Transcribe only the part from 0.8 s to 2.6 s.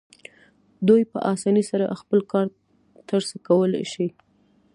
دوی په اسانۍ سره خپل کار